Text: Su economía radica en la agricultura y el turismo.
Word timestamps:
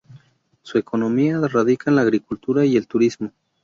Su 0.63 0.79
economía 0.79 1.39
radica 1.47 1.91
en 1.91 1.95
la 1.97 2.01
agricultura 2.01 2.65
y 2.65 2.75
el 2.75 2.87
turismo. 2.87 3.31